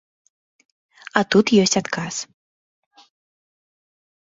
А 1.21 1.23
тут 1.35 1.45
ёсць 1.67 1.79
адказ. 1.85 2.15